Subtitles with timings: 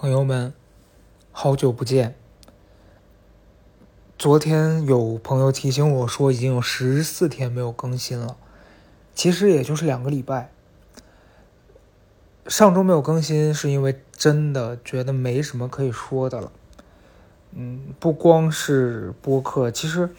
[0.00, 0.54] 朋友们，
[1.32, 2.14] 好久不见。
[4.16, 8.36] 昨天有朋友提醒我说，已经有十四天没有更新了，
[9.12, 10.52] 其实也就是两个礼拜。
[12.46, 16.52] 上周没有更新，是因为真的觉得没什么可以说的了。
[17.50, 20.10] 嗯，不光是播客，其实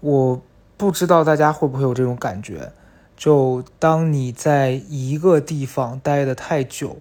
[0.00, 0.42] 我
[0.76, 2.72] 不知道大家会不会有这种感觉，
[3.16, 6.96] 就当你在一个地方待的太久。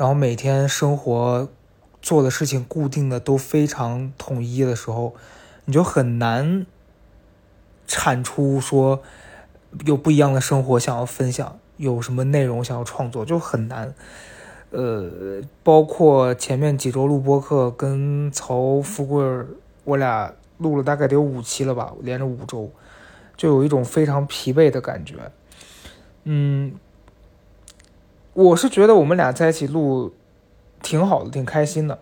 [0.00, 1.46] 然后每天生活
[2.00, 5.14] 做的事情固定的都非常统一的时候，
[5.66, 6.64] 你就很难
[7.86, 9.02] 产出说
[9.84, 13.94] 有不一样的生活想要分享，有什么内容想要创作就很难。
[14.70, 19.22] 呃，包括前面几周录播课，跟曹富贵
[19.84, 22.70] 我俩录了大概得有五期了吧，连着五周，
[23.36, 25.16] 就有一种非常疲惫的感觉。
[26.24, 26.72] 嗯。
[28.32, 30.14] 我是觉得我们俩在一起录
[30.82, 31.98] 挺好的，挺开心的。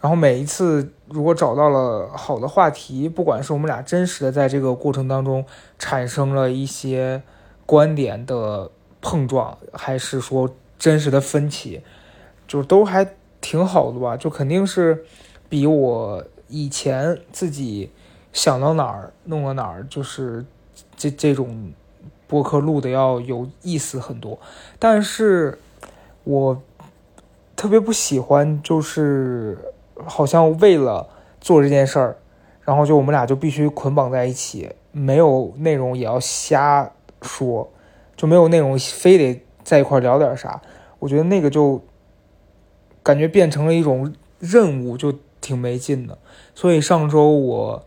[0.00, 5.44] 然后每一次如果找到了好的话题，不管是我们俩真实的在这个过程当中
[5.78, 7.22] 产生了一些
[7.64, 11.80] 观点的碰撞，还是说真实的分歧，
[12.48, 14.16] 就都还挺好的吧。
[14.16, 15.04] 就肯定是
[15.48, 17.90] 比我以前自己
[18.32, 20.44] 想到哪儿弄到哪儿，就是
[20.96, 21.72] 这这种。
[22.32, 24.38] 播客录的要有意思很多，
[24.78, 25.58] 但是
[26.24, 26.62] 我
[27.54, 29.58] 特别不喜欢，就是
[30.06, 31.06] 好像为了
[31.42, 32.16] 做这件事儿，
[32.62, 37.70] 然后就我们俩就必须捆绑在一起，没有内容也要瞎说，
[38.16, 40.62] 就没有内容非得在一块聊点啥。
[41.00, 41.82] 我觉得那个就
[43.02, 46.16] 感觉变成了一种任务，就挺没劲的。
[46.54, 47.84] 所以上周我。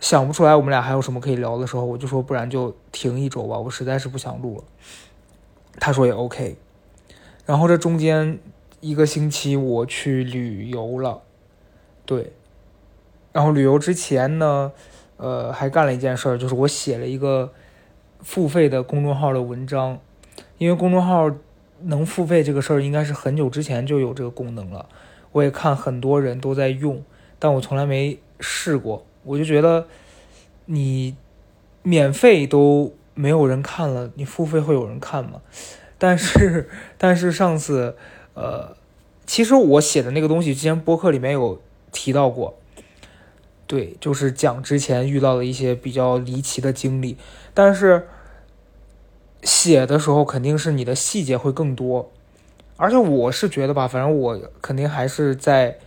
[0.00, 4.64] 想不出来我们俩还有什么可以聊的时候，我就说不然就停一周吧，我实在是不想录了。
[5.78, 6.56] 他说也 OK。
[7.44, 8.38] 然后这中间
[8.80, 11.22] 一个星期我去旅游了，
[12.06, 12.32] 对。
[13.32, 14.72] 然后旅游之前呢，
[15.18, 17.52] 呃，还干了一件事儿，就是我写了一个
[18.20, 20.00] 付费的公众号的文章。
[20.58, 21.30] 因为公众号
[21.82, 24.88] 能付费这个事儿，应该是很久之前就有这个功能了。
[25.32, 27.02] 我也看很多人都在用，
[27.38, 29.04] 但我从来没试过。
[29.22, 29.86] 我就觉得，
[30.66, 31.14] 你
[31.82, 35.42] 免费都没有人看了，你付费会有人看吗？
[35.98, 37.96] 但是， 但是上次，
[38.34, 38.74] 呃，
[39.26, 41.60] 其实我写的那个东西，之前播客里面有
[41.92, 42.58] 提到过，
[43.66, 47.18] 对，就是讲之前遇到的一些比较离奇的经历。
[47.52, 48.08] 但是
[49.42, 52.10] 写的时候肯定是你的细节会更多，
[52.76, 55.78] 而且我是觉得吧，反正我肯定还是在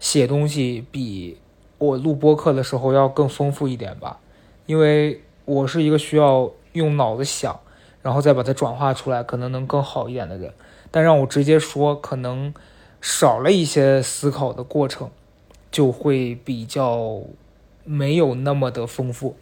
[0.00, 1.38] 写东西比。
[1.82, 4.20] 我录播课的时候要更丰富一点吧，
[4.66, 7.58] 因为我是一个需要用脑子想，
[8.02, 10.52] 然后再把它转化出来，可能能更好一点的人。
[10.92, 12.54] 但让我直接说，可能
[13.00, 15.10] 少了一些思考的过程，
[15.72, 17.20] 就会比较
[17.82, 19.34] 没有那么的丰富。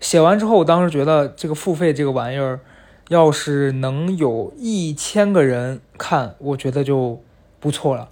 [0.00, 2.58] 写完之后，我当时觉得这个付费这个玩意儿，
[3.08, 7.22] 要是能有一千个人看，我觉得就
[7.60, 8.08] 不错了。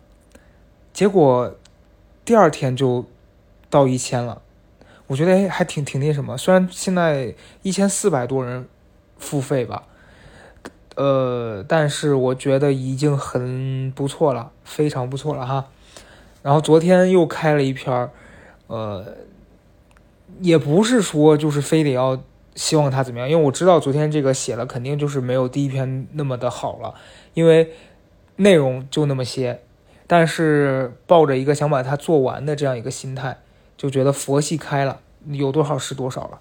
[0.92, 1.56] 结果。
[2.24, 3.04] 第二天就
[3.68, 4.42] 到一千了，
[5.08, 6.38] 我觉得还挺挺那什么。
[6.38, 8.68] 虽然现在一千四百多人
[9.18, 9.82] 付费吧，
[10.94, 15.66] 呃，但是我觉得已经很不错了，非常不错了哈。
[16.42, 18.08] 然后昨天又开了一篇
[18.68, 19.16] 呃，
[20.40, 22.22] 也不是说就是非得要
[22.54, 26.94] 希望他怎么样，因为我知道昨天这个写了肯定就是没有第一篇那么的好了，
[27.34, 27.72] 因为
[28.36, 29.60] 内容就那么些。
[30.12, 33.38] 但是抱着一个想把它做完的这样一个心态，
[33.78, 36.38] 就觉得佛系开了，有多少是多少了。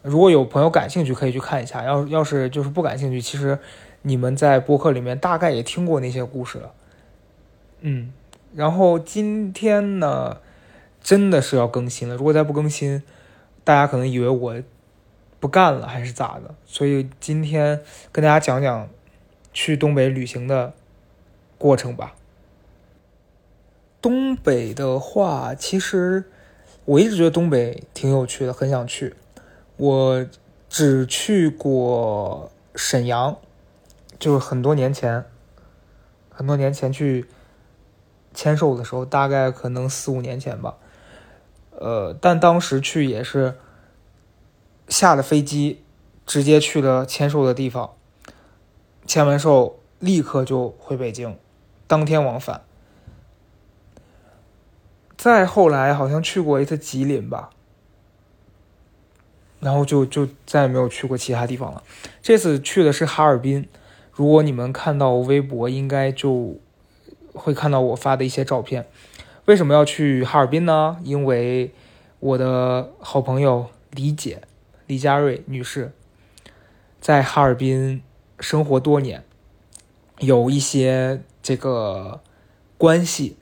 [0.00, 1.84] 如果有朋友感兴趣，可以去看一下。
[1.84, 3.58] 要要是就是不感兴趣，其实
[4.00, 6.72] 你们在播客里面大概也听过那些故事了。
[7.80, 8.14] 嗯，
[8.54, 10.38] 然后今天呢，
[11.02, 12.16] 真的是要更新了。
[12.16, 13.02] 如果再不更新，
[13.62, 14.54] 大家可能以为我
[15.38, 16.54] 不干了还是咋的。
[16.64, 18.88] 所以今天跟大家讲讲
[19.52, 20.72] 去东北旅行的
[21.58, 22.14] 过程吧。
[24.06, 26.30] 东北的话，其实
[26.84, 29.16] 我一直觉得东北挺有趣的，很想去。
[29.78, 30.24] 我
[30.68, 33.36] 只去过沈阳，
[34.16, 35.24] 就是很多年前，
[36.30, 37.26] 很多年前去
[38.32, 40.76] 签售的时候，大概可能四五年前吧。
[41.72, 43.56] 呃，但当时去也是
[44.86, 45.82] 下了飞机，
[46.24, 47.90] 直接去了签售的地方，
[49.04, 51.36] 签完售立刻就回北京，
[51.88, 52.62] 当天往返。
[55.26, 57.50] 再后来好像去过一次吉林吧，
[59.58, 61.82] 然后就就再也没有去过其他地方了。
[62.22, 63.68] 这次去的是哈尔滨，
[64.12, 66.60] 如果你们看到微博，应该就
[67.34, 68.86] 会看到我发的一些照片。
[69.46, 70.98] 为什么要去哈尔滨呢？
[71.02, 71.72] 因为
[72.20, 74.42] 我的好朋友李姐
[74.86, 75.90] 李佳瑞女士
[77.00, 78.00] 在哈尔滨
[78.38, 79.24] 生活多年，
[80.20, 82.20] 有一些这个
[82.78, 83.36] 关系。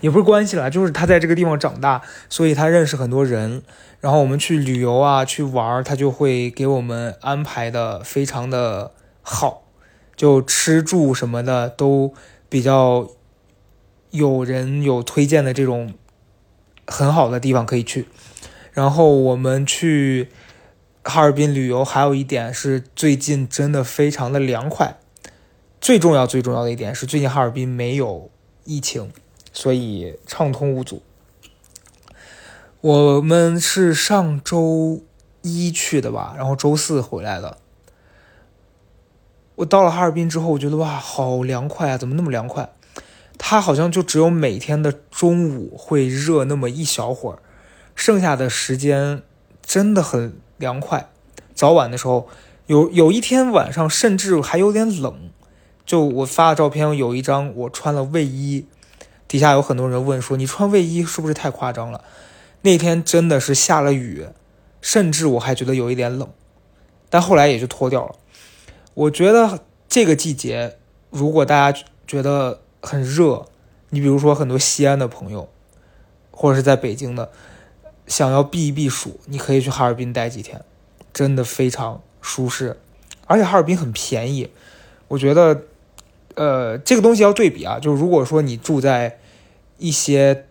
[0.00, 3.62] 也不是关系了，就是他在这个地方长大，所以他认识很多人。
[4.00, 9.64] 然后我们去旅游啊，去玩他就会给我们安排的非常的好，
[10.16, 12.14] 就吃住什么的都
[12.48, 13.10] 比较
[14.10, 15.92] 有人有推荐的这种
[16.86, 18.06] 很好的地方可以去。
[18.72, 20.28] 然后我们去
[21.04, 24.96] 哈尔滨旅游，还有一点是最近真的非常的凉快。
[25.78, 28.30] 最重要最重要的一点是，最近哈尔滨没有
[28.64, 29.12] 疫情。
[29.52, 31.02] 所以畅通无阻。
[32.80, 35.02] 我们是上周
[35.42, 37.58] 一去的吧，然后周四回来的。
[39.56, 41.98] 我到了哈尔滨之后，我觉得哇，好凉快啊！
[41.98, 42.72] 怎么那么凉快？
[43.36, 47.38] 它好像就只有每天的中午会热那么一小会儿，
[47.94, 49.22] 剩下的时间
[49.62, 51.10] 真的很凉快。
[51.54, 52.28] 早晚的时候，
[52.66, 55.30] 有有一天晚上甚至还有点冷。
[55.84, 58.66] 就我发的照片，有一张我穿了卫衣。
[59.30, 62.02] 底下有很多人问说：“你穿卫衣是不是太夸张了？”
[62.62, 64.26] 那天真的是下了雨，
[64.80, 66.28] 甚至我还觉得有一点冷，
[67.08, 68.16] 但后来也就脱掉了。
[68.92, 70.78] 我觉得这个季节，
[71.10, 73.46] 如果大家觉得很热，
[73.90, 75.48] 你比如说很多西安的朋友，
[76.32, 77.30] 或者是在北京的，
[78.08, 80.60] 想要避一避暑，你可以去哈尔滨待几天，
[81.12, 82.80] 真的非常舒适，
[83.28, 84.50] 而且哈尔滨很便宜。
[85.06, 85.62] 我觉得，
[86.34, 89.18] 呃，这个东西要对比啊，就是如果说你住在。
[89.80, 90.46] 一些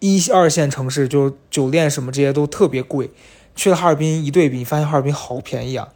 [0.00, 3.10] 一二线城市，就是酒店什么这些都特别贵。
[3.54, 5.92] 去了哈尔滨一对比，你发现哈尔滨好便宜啊！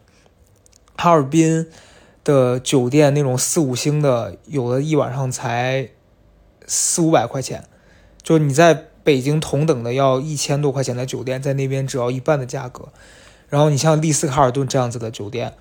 [0.95, 1.67] 哈尔滨
[2.23, 5.89] 的酒店那种四五星的，有的一晚上才
[6.65, 7.65] 四五百块钱。
[8.23, 12.89] 就你在北京同等的要一千多块钱的酒店，在那边只要一半的价格。
[13.49, 15.53] 然后你像丽思卡尔顿这样子的酒店，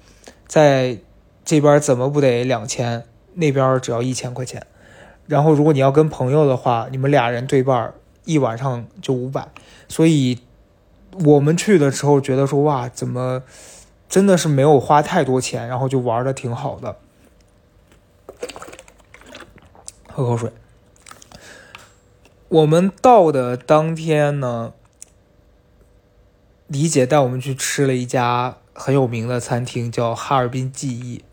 [0.46, 0.98] 在
[1.44, 3.04] 这边怎么不得两千？
[3.34, 4.66] 那边只要一千块钱。
[5.28, 7.92] 然后，如果你要跟朋友的话，你们俩人对半
[8.24, 9.48] 一晚上就五百。
[9.88, 10.38] 所以，
[11.24, 13.42] 我们去的时候觉得说，哇，怎么
[14.08, 16.96] 真的是没有花太多钱，然后就玩的挺好的。
[20.12, 20.52] 喝口水。
[22.48, 24.72] 我们到的当天呢，
[26.68, 31.24] 李姐带我们去吃了一家很有名的餐厅，叫哈尔滨记忆。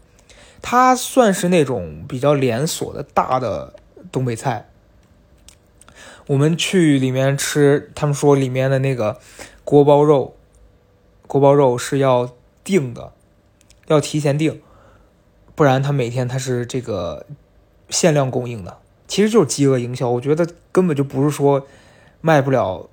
[0.63, 3.73] 它算是那种比较连锁的大的。
[4.13, 4.69] 东北菜，
[6.27, 9.19] 我们去里面吃，他们说里面的那个
[9.63, 10.35] 锅包肉，
[11.25, 12.29] 锅包肉是要
[12.63, 13.11] 定的，
[13.87, 14.61] 要提前定，
[15.55, 17.25] 不然他每天他是这个
[17.89, 18.77] 限量供应的，
[19.07, 20.11] 其实就是饥饿营销。
[20.11, 21.65] 我觉得根本就不是说
[22.21, 22.87] 卖不了，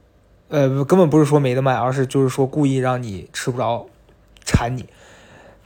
[0.49, 3.87] 呃，根本不是说没得卖，而是就是说故意让你吃不着，
[4.45, 4.87] 馋你。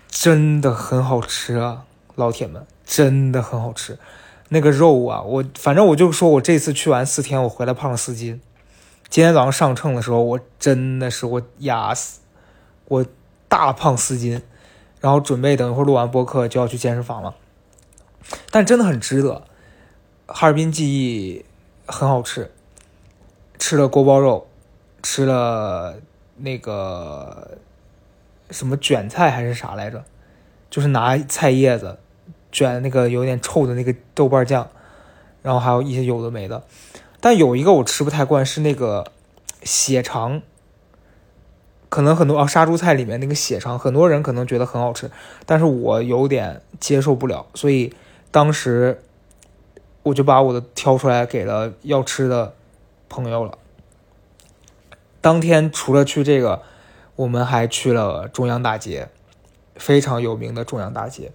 [0.09, 1.85] 真的很好吃啊，
[2.17, 3.99] 老铁们，真的很好吃。
[4.51, 8.41] 那个肉啊，我反正我就说，我这次去完四天，我回来胖了四斤。
[9.09, 12.21] 今天早上上秤的时候，我真的是我压死，
[12.87, 13.07] 我
[13.49, 14.43] 大胖四斤。
[15.01, 17.35] 然后准备等一会儿录完播客就要去健身房了，
[18.51, 19.43] 但真的很值得。
[20.27, 21.45] 哈尔滨记忆
[21.87, 22.51] 很好吃，
[23.59, 24.47] 吃了锅包肉，
[25.03, 25.97] 吃了
[26.39, 27.59] 那个
[28.51, 30.03] 什么卷菜还是啥来着，
[30.71, 31.99] 就是拿菜叶子。
[32.55, 34.71] 卷那个有点臭的那个豆瓣酱，
[35.43, 36.63] 然后还有一些有的没的，
[37.21, 39.11] 但有一个我吃不太惯，是那个
[39.65, 40.41] 血肠。
[41.89, 45.11] 可能很多啊杀猪菜里面那个血肠，很多人可能觉得很好吃，
[45.47, 47.95] 但是我有点接受不了，所以
[48.31, 49.03] 当时
[50.03, 52.55] 我就把我的挑出来给了要吃的
[53.09, 53.59] 朋友了。
[55.21, 56.63] 当天除了去这个，
[57.17, 59.09] 我们还去了中央大街，
[59.77, 61.31] 非常有名的中央大街。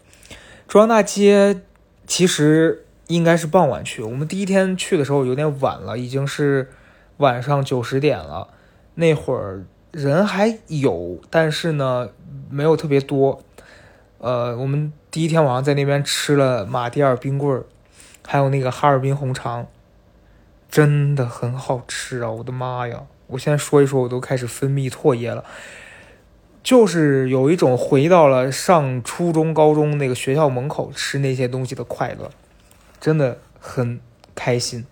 [0.69, 1.61] 中央大街
[2.05, 6.69] 其实应该是傍晚去，我们第一天去的时候有点晚了，已经是
[7.17, 8.49] 晚上九十点了。
[8.93, 12.09] 那会儿人还有，但是呢
[12.51, 13.41] 没有特别多。
[14.19, 17.65] 呃，我们第一天晚上在那边吃了马迭尔冰棍儿，
[18.23, 19.65] 还有那个哈尔滨红肠，
[20.69, 22.29] 真的很好吃啊！
[22.29, 25.43] 我的妈呀，我现在说一说，我都开始分泌唾液了。
[26.63, 32.29] 就是有一种回到了上初中、高中那个学校门口吃那些东西的快乐，
[32.99, 33.99] 真的很
[34.35, 34.85] 开心。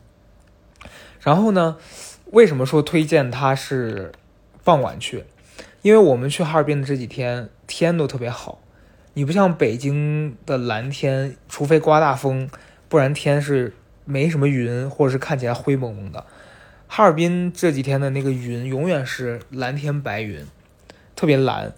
[1.19, 1.77] 然后呢，
[2.31, 4.11] 为什么说推荐它是
[4.63, 5.25] 傍晚去？
[5.81, 8.59] 因为我们去哈尔滨的这几天天都特别好，
[9.13, 12.49] 你不像北京的蓝天，除非刮大风，
[12.89, 13.73] 不然天是
[14.05, 16.25] 没什么云，或者是看起来灰蒙蒙的。
[16.87, 20.45] 哈尔滨这几天的那个云永远是蓝天白云，
[21.17, 21.73] 特别蓝，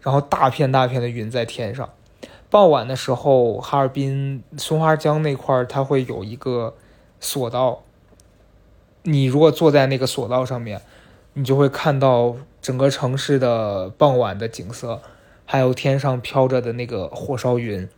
[0.00, 1.90] 然后大片大片的云在天上。
[2.48, 6.74] 傍晚的时候，哈尔滨松花江那块儿它会有一个
[7.18, 7.82] 索道，
[9.02, 10.80] 你如果坐在那个索道上面，
[11.32, 15.02] 你就会看到整个城市的傍晚的景色，
[15.44, 17.88] 还有天上飘着的那个火烧云，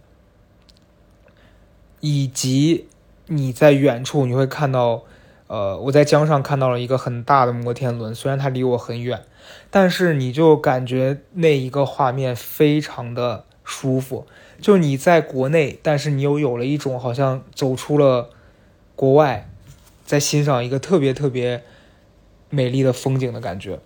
[2.01, 2.89] 以及
[3.27, 5.03] 你在远处你会看到。
[5.49, 9.23] 呃，我在江上看到了一个很大的摩天轮，虽然它离我很远，
[9.71, 14.27] 但是你就感觉那一个画面非常的舒服。
[14.61, 18.31] 就你在国内，但是你又有了一种好像走出了
[18.95, 19.49] 国外，
[20.05, 21.63] 在欣赏一个特别特别
[22.49, 23.79] 美丽的风景的感觉。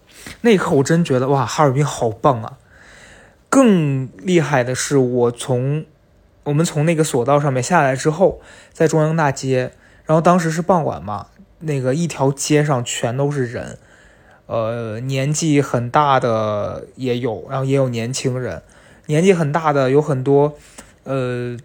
[0.43, 2.59] 那一刻，我真觉得哇，哈尔滨好棒啊！
[3.49, 5.85] 更厉害的是，我从
[6.45, 8.41] 我们从那个索道上面下来之后，
[8.73, 9.73] 在中央大街，
[10.05, 11.27] 然后当时是傍晚嘛。
[11.63, 13.79] 那个一条街上全都是人，
[14.51, 18.61] 呃，年纪很大的也有，然后也有年轻人，
[19.07, 20.59] 年纪很大的有很多，
[21.05, 21.57] 呃，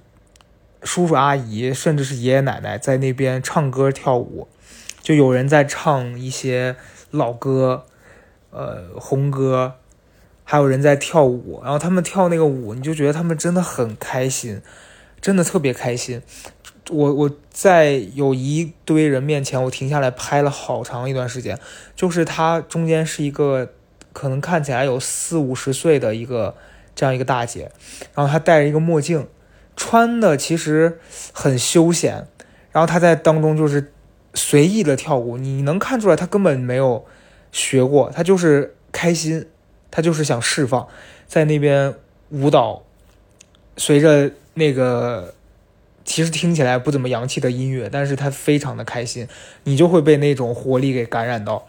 [0.84, 4.48] 叔叔阿姨，甚至是爷爷奶奶在那边唱歌跳舞，
[5.02, 6.76] 就有人在唱一些
[7.10, 7.86] 老歌，
[8.52, 9.74] 呃，红歌，
[10.44, 14.62] 还有人在跳舞，然后他们跳那个舞，你就觉得他们真的很开心，
[15.20, 16.22] 真的特别开心。
[16.92, 21.60] 我我在有一堆人面前，我停下来拍了好长一段时间。
[21.96, 23.72] 就是他中间是一个
[24.14, 26.56] 可能看起来有四五十岁的一个
[26.94, 27.72] 这样一个大姐，
[28.14, 29.28] 然后她戴着一个墨镜，
[29.76, 31.00] 穿的其实
[31.34, 32.28] 很休闲，
[32.72, 33.92] 然后她在当中就是
[34.36, 37.04] 随意的跳舞，你能看出来她根本没有
[37.52, 39.48] 学过，她就是开心，
[39.90, 40.88] 她就是想释放，
[41.28, 41.96] 在那边
[42.30, 42.84] 舞蹈，
[43.76, 45.34] 随着那个。
[46.06, 49.28] 其实听起来不怎么洋气的音乐，但是他非常的开心，
[49.64, 51.68] 你就会被那种活力给感染到。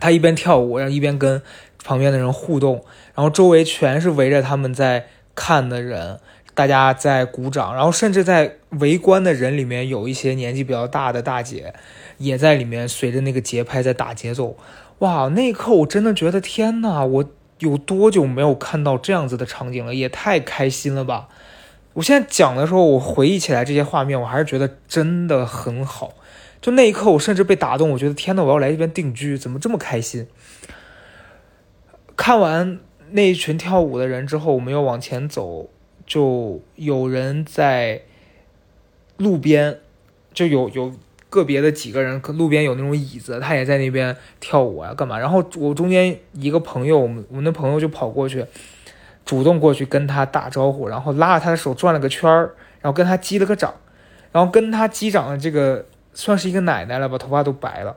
[0.00, 1.40] 他一边跳舞，然后一边跟
[1.82, 2.84] 旁边的人互动，
[3.14, 5.06] 然后周围全是围着他们在
[5.36, 6.18] 看的人，
[6.52, 11.72] 大家在鼓掌，然后甚至在围观的人里面有一些年纪比较大的大姐，
[12.18, 14.56] 也在里面随着那个节拍在打节奏。
[14.98, 17.24] 哇，那一刻我真的觉得天呐，我
[17.60, 19.94] 有多久没有看到这样子的场景了？
[19.94, 21.28] 也太开心了吧！
[21.94, 26.12] 我现在讲的时候，我回忆起来这些画面，我还是觉得真的很好。
[26.60, 27.90] 就那一刻，我甚至被打动。
[27.90, 30.26] 我觉得天呐，我要来这边定居，怎么这么开心？
[32.16, 35.68] 看完那一群跳舞的人之后，我们又往前走，
[36.06, 38.02] 就有人在
[39.18, 39.78] 路边，
[40.32, 40.92] 就有有
[41.30, 45.18] 个别的几个人，路边有那种椅子，他也在那边跳舞啊，干嘛？
[45.18, 48.44] 然后我中间一个朋友，我们我们的朋友就跑过去。
[49.24, 53.72] 主动过去跟他打招呼，然后拉着他的手转了个圈儿，然后跟他击了个掌，
[54.32, 57.96] 然后跟他击掌的这个算是一个奶奶了吧，头发都白了，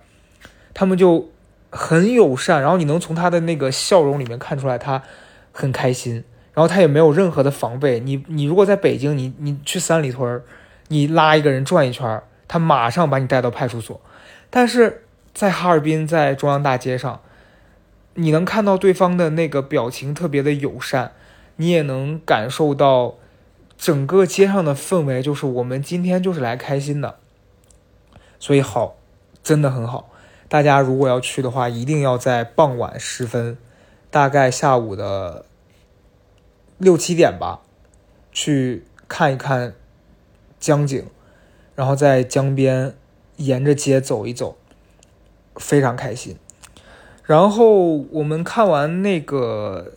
[0.73, 1.29] 他们就
[1.69, 5.03] 很友善，然后你能从他的那个笑容里面看出来他
[5.51, 7.99] 很开心，然后他也没有任何的防备。
[7.99, 10.41] 你你如果在北京，你你去三里屯，
[10.87, 13.99] 你拉一个人转一圈，他马上把你带到派出所，
[14.49, 15.03] 但是
[15.33, 17.19] 在哈尔滨，在中央大街上。
[18.19, 21.11] 你能看到对方的那个表情特别的友善，
[21.57, 23.15] 你也能感受到
[23.77, 27.19] 整个街上的氛围，就是我们今天就是来开心的，
[28.39, 28.95] 所以好，
[29.43, 30.09] 真的很好。
[30.49, 33.55] 大家如果要去的话，一定要在傍晚时分，
[34.09, 35.45] 大概下午的
[36.79, 37.59] 六七点吧，
[38.31, 39.75] 去看一看
[40.59, 41.05] 江景，
[41.75, 42.95] 然后在江边
[43.35, 44.57] 沿着街走一走，
[45.57, 46.39] 非常开心。
[47.27, 49.91] 然后我们看完那个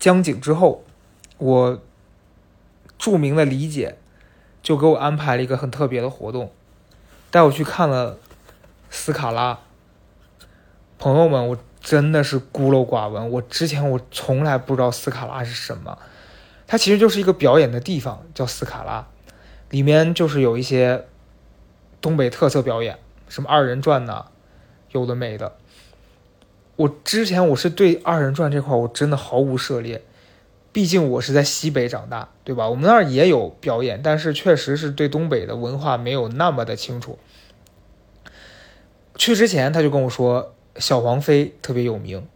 [0.00, 0.82] 江景之后，
[1.38, 1.80] 我
[2.98, 3.96] 著名的李姐
[4.60, 6.50] 就给我安排了一个很特别的活动，
[7.30, 8.18] 带我去看了
[8.90, 9.60] 斯卡拉。
[10.98, 15.96] 朋友们，我真的是孤陋寡闻，我之前我从来不知道斯卡拉是什么，
[16.66, 19.06] 它其实就是一个表演的地方，叫斯卡拉，
[19.70, 21.06] 里面就是有一些
[22.00, 24.26] 东北特色表演，什么二人转呐，
[24.90, 25.58] 有的没的。
[26.82, 30.02] 我之前我是对二人转这块我真的毫无涉猎，
[30.72, 32.68] 毕竟我是在西北长大，对吧？
[32.68, 37.20] 我们那儿也有表演，但是确实是对东北的文化没有那么的清楚。
[39.14, 42.26] 去之前他就跟我说小黄飞特别有名，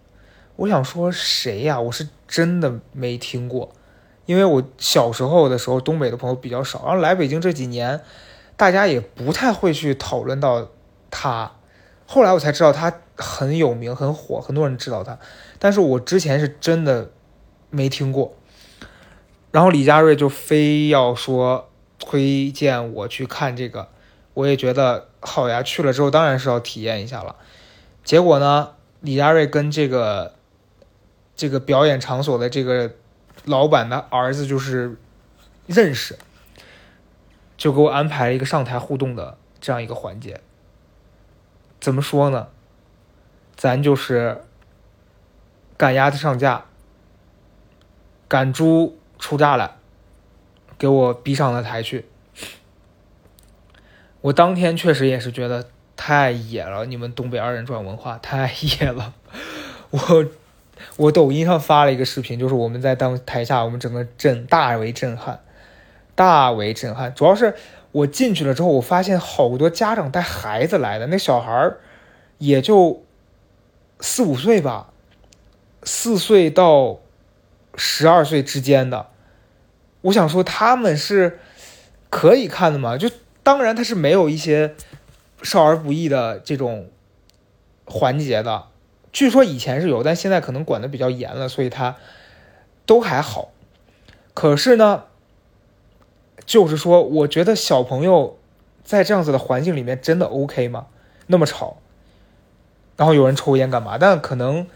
[0.55, 1.81] 我想说谁呀？
[1.81, 3.73] 我是真的没听过，
[4.27, 8.01] 因为我小时候的时候东北的朋友比较少，然后来北京这几年，
[8.57, 10.69] 大家也不太会去讨论到
[11.11, 11.56] 他。
[12.07, 15.19] 后来我才知道他很有名、很火，很多人知道他，
[15.59, 17.11] 但是我之前是真的
[17.71, 18.37] 没听过。
[19.51, 23.89] 然后李佳瑞就非要说推荐我去看这个，
[24.35, 27.35] 我也觉得好呀，去了之后当然是要体验一下了。
[28.05, 30.35] 结果呢，李佳瑞跟这个
[31.35, 32.93] 这个表演场所的这个
[33.45, 34.97] 老板的儿子就是
[35.67, 36.17] 认识，
[37.57, 40.41] 就给我安排了一个上台互动的这样一个环节。
[41.87, 42.49] 怎么说呢？
[43.55, 44.43] 咱就是
[45.77, 46.65] 赶鸭子上架，
[48.27, 49.77] 赶猪出栅栏，
[50.77, 52.07] 给我逼上了台去。
[54.21, 59.15] 我当天确实也是觉得太野了，你们东北二人转文化太野了。
[59.91, 60.27] 我
[60.97, 65.39] 我抖音上发了一个视频，就是我们在当台下，我们整个震大为震撼，
[66.17, 67.15] 大为震撼。
[67.15, 67.55] 主要是
[67.93, 71.81] 我进去了之后，我发现好多家长带孩子来的，那小孩儿
[72.39, 73.03] 也就。
[73.99, 74.91] 四五岁吧，
[75.83, 76.99] 四岁到
[77.77, 79.07] 十二岁之间的，
[80.03, 81.41] 我想说他们是
[82.11, 82.99] 可以看的嘛？
[82.99, 83.11] 就
[83.43, 84.75] 当然他是没有一些
[85.41, 86.91] 少儿不宜的这种
[87.87, 88.67] 环节的。
[89.15, 91.97] 据说以前是有，但现在可能管的比较严了，所以他
[92.85, 93.49] 都还好。
[94.35, 95.05] 可是呢，
[96.47, 98.39] 就是说，我觉得小朋友
[98.85, 100.87] 在这样子的环境里面真的 OK 吗？
[101.27, 101.79] 那么吵。
[102.97, 103.99] 然后有人抽烟干嘛？
[103.99, 104.67] 但可能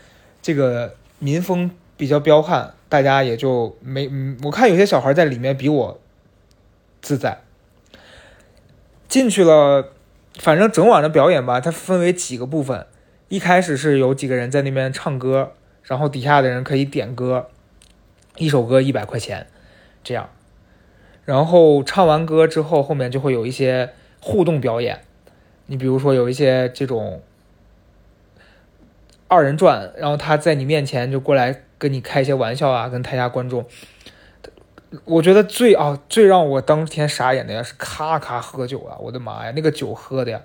[0.43, 4.11] 这个民风比较彪悍，大家也就没。
[4.43, 6.01] 我看有些小孩在里面比我
[7.01, 7.41] 自在。
[9.09, 9.89] 进去了，
[10.39, 12.87] 反正整晚的表演吧，它分为几个部分。
[13.29, 15.53] 一开始是有几个人在那边唱歌，
[15.85, 17.49] 然后底下的人可以点歌，
[18.37, 19.47] 一首歌一百块钱，
[20.03, 20.29] 这样。
[21.31, 25.01] 然后唱完歌之后，后面就会有一些互动表演。
[25.67, 27.23] 你比如说有一些这种。
[29.33, 33.65] 二人转，然后他在你面前就过来跟你开一些玩笑啊，跟台下观众。
[35.05, 38.99] 我觉得最啊最让我当天傻眼的呀是咔咔喝酒啊！
[38.99, 40.41] 我的妈呀，那个酒喝的呀，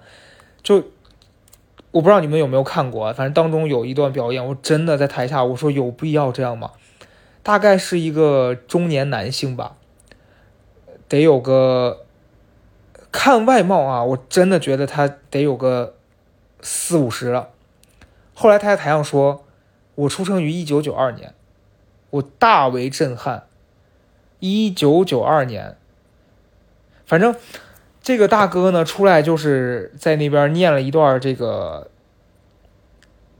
[0.61, 0.75] 就
[1.89, 6.69] 我不知道你们有没有看过，反正当中有一段表演，我真的在台下我说有必要这样吗？
[7.41, 9.77] 大概是一个中年男性吧，
[11.07, 12.05] 得有个
[13.11, 15.95] 看外貌啊，我真的觉得他得有个
[16.61, 17.49] 四五十了。
[18.33, 19.45] 后来他在台上说
[19.95, 21.33] ：“我出生于一九九二年，
[22.09, 23.47] 我大为震撼。
[24.39, 25.77] 一九九二年，
[27.05, 27.33] 反正
[28.01, 31.89] 这个大哥呢出来就是在那边念了一段这个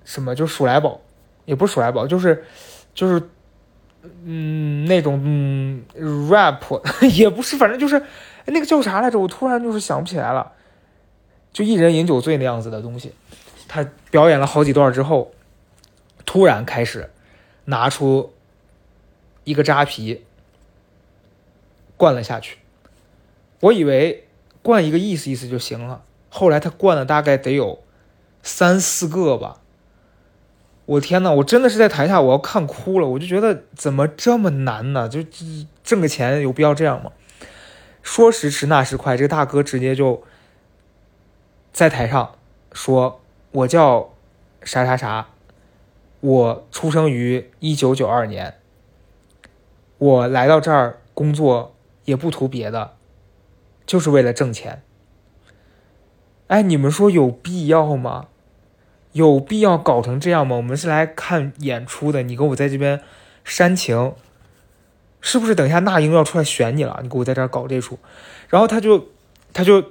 [0.05, 1.01] 什么，就数来宝，
[1.43, 2.45] 也不是数来宝，就是
[2.95, 3.29] 就是
[4.23, 5.83] 嗯那种嗯
[6.29, 6.61] rap
[7.15, 8.01] 也不是，反正就是
[8.45, 9.19] 那个叫啥来着？
[9.19, 10.51] 我突然就是想不起来了，
[11.51, 13.13] 就一人饮酒醉那样子的东西。”
[13.67, 15.33] 他表演了好几段之后，
[16.25, 17.09] 突然开始
[17.65, 18.31] 拿出
[19.43, 20.23] 一个扎啤
[21.97, 22.59] 灌了下去。
[23.61, 24.27] 我以为
[24.61, 27.83] 灌一个意思意思就行了，后来他灌了大概得有
[28.43, 29.61] 三四个吧。
[30.85, 35.09] 我天呐，我真的是在台下我要看哭了，我就觉得怎么这么难呢？
[35.09, 35.23] 就
[35.83, 37.11] 挣个钱有必要这样吗？
[38.03, 40.23] 说时迟那时快，这个大哥直接就
[41.73, 42.35] 在台上
[42.71, 43.21] 说。
[43.51, 44.13] 我叫
[44.63, 45.29] 啥啥啥，
[46.19, 48.55] 我出生于一九九二年。
[49.97, 52.97] 我来到这儿工作也不图别的，
[53.85, 54.83] 就是为了挣钱。
[56.47, 58.27] 哎，你们说有必要吗？
[59.15, 60.57] 有必要搞成这样吗？
[60.57, 62.99] 我们是来看演出的，你跟我在这边
[63.45, 64.13] 煽情，
[65.21, 65.55] 是不是？
[65.55, 67.97] 等一下那英要出来选你了，你给我在这儿搞这出，
[68.49, 69.07] 然后他就
[69.53, 69.81] 他就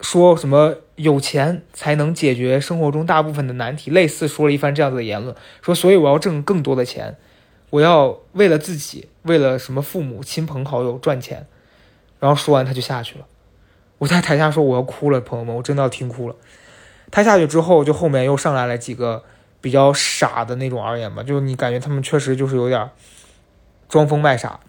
[0.00, 0.76] 说什么？
[0.96, 5.32] 有钱才能解决生活中大部分的难题，类似说了一番这样子的言论，
[5.62, 7.16] 说所以我要挣更多的钱，
[7.70, 11.46] 我要为了自己，为了什么父母亲朋好友赚钱，
[12.18, 13.26] 然后说完他就下去了。
[13.98, 16.34] 我在台下说我要哭了，朋友们，我真的要听哭了。
[17.10, 19.22] 他下去之后，就后面又上来了几个
[19.60, 22.90] 比较傻的那种而言吧，就你感觉他们确实就是有点
[23.88, 24.60] 装疯卖傻。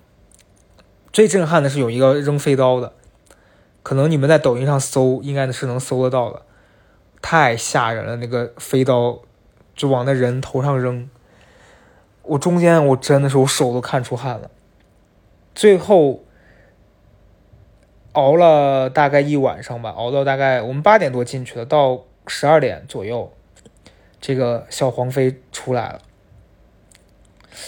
[1.12, 2.94] 最震撼的是有一个扔飞刀的。
[3.82, 6.44] 可能你们在抖音上搜，应该是能搜得到的，
[7.22, 8.18] 太吓人了！
[8.18, 9.20] 那个飞刀
[9.74, 11.10] 就往那人头上扔，
[12.24, 14.52] 我中间我真的是我手都看出汗了。
[15.56, 16.24] 最后
[18.12, 23.34] 熬了大概一晚上吧，熬到大概我们八点多进去的，到十二点左右，
[24.22, 26.00] 这个小黄飞出来了。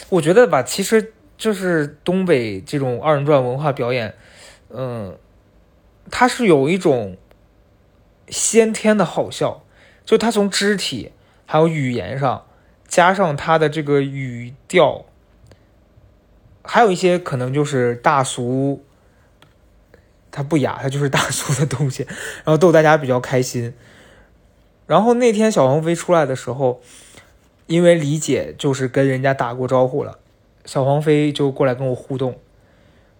[0.09, 4.13] 我觉得吧，其实就是东北这种二人转文化表演，
[4.69, 5.17] 嗯。
[6.09, 7.15] 它是有一种
[8.27, 9.63] 先天的好笑，
[10.03, 11.11] 就他从肢体
[11.45, 12.47] 还有语言上，
[12.87, 15.05] 加上他的这个语调，
[16.63, 18.83] 还有一些可能就是大俗
[20.31, 22.03] 它不雅，它就是大 俗的东西，
[22.43, 23.73] 然后逗大家比较开心。
[24.91, 26.81] 然后那天小黄飞出来的时候，
[27.67, 30.19] 因为李姐就是跟人家打过招呼了，
[30.65, 32.37] 小黄飞就过来跟我互动。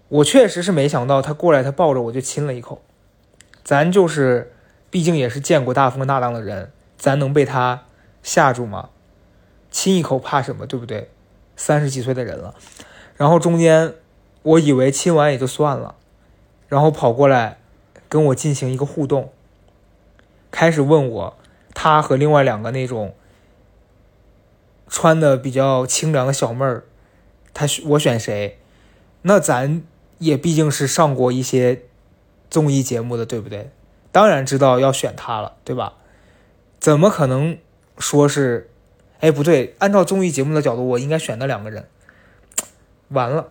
[0.09, 2.81] 我确实是没想到他过来，他抱着我就亲了一口。
[3.63, 4.51] 咱就是，
[4.89, 7.85] 毕竟也是见过大风大浪的人，咱能被他
[8.21, 8.89] 吓住吗？
[9.69, 11.09] 亲一口怕什么，对不对？
[11.55, 12.53] 三十几岁的人了。
[13.15, 13.93] 然后中间，
[14.43, 15.95] 我以为亲完也就算了，
[16.67, 17.59] 然后跑过来
[18.09, 19.31] 跟我进行一个互动，
[20.51, 21.37] 开始问我
[21.73, 23.15] 他和另外两个那种
[24.87, 26.83] 穿的比较清凉的小妹儿，
[27.53, 28.59] 他我选谁？
[29.23, 29.83] 那咱
[30.19, 31.83] 也毕竟是上过一些。
[32.49, 33.71] 综艺节目的对不对？
[34.11, 35.93] 当然知道要选他了，对吧？
[36.81, 37.57] 怎么可能
[37.97, 38.69] 说是？
[39.21, 41.87] 哎，不对，按照综艺节目的角度，我应该选那两个人。
[43.07, 43.47] 完了，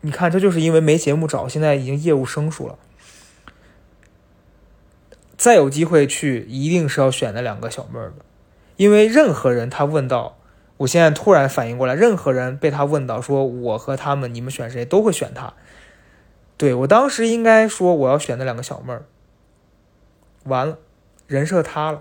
[0.00, 2.78] 你看，这就是因为没节目找，现在已经业务生疏了。
[5.36, 8.24] 再有机会去，一定是要选那两个小妹儿的，
[8.76, 10.38] 因为任何人他问到，
[10.78, 15.52] 我现在突然反应过来，任何人被他问到说我和他们，你们选谁，都会选他。
[16.56, 19.04] 对我当时应该说我要选那两个小妹儿，
[20.44, 20.78] 完了，
[21.26, 22.00] 人设塌了。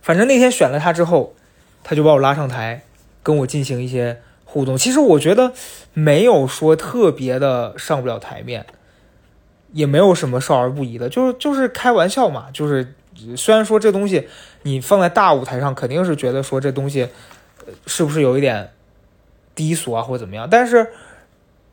[0.00, 1.34] 反正那天选了他之后，
[1.84, 2.82] 他就把我拉上台，
[3.22, 4.78] 跟我进行一些互动。
[4.78, 5.52] 其实我觉得
[5.92, 8.64] 没有说特别的上不了台面，
[9.72, 12.48] 也没有什么少儿不宜的，就是就是开玩笑嘛。
[12.52, 12.94] 就是
[13.36, 14.28] 虽然说这东西
[14.62, 17.08] 你放在大舞台上，肯定是觉得说这东西
[17.86, 18.70] 是不是有一点
[19.54, 20.90] 低俗啊，或者怎么样，但是。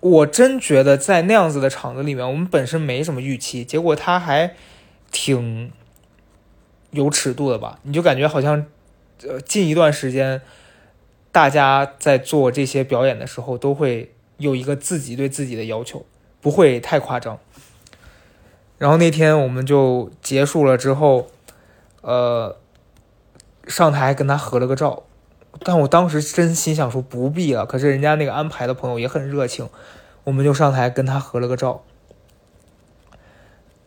[0.02, 4.54] 我真觉得在那样子的场子里面，我们本身没什么预期，结果他还
[5.12, 5.72] 挺
[6.92, 7.80] 有尺度的吧？
[7.82, 8.68] 你就感觉好像，
[9.28, 10.42] 呃，近一段时间，
[11.32, 16.06] 大家在做这些表演的时候，都会有一个自己对自己的要求，
[16.40, 17.40] 不会太夸张。
[18.78, 21.28] 然后那天我们就结束了之后，
[22.02, 22.58] 呃，
[23.68, 25.04] 上台跟他合了个照。
[25.64, 29.70] 但我当时真心想说不必了，可是人家那个安排的朋友也很热情，
[30.26, 31.84] 我们就上台跟他合了个照。